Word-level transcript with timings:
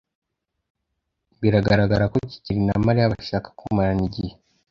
Biragaragara 1.41 2.05
ko 2.11 2.17
kigeli 2.31 2.61
na 2.67 2.75
Mariya 2.85 3.11
bashaka 3.13 3.47
kumarana 3.57 4.03
igihe. 4.09 4.33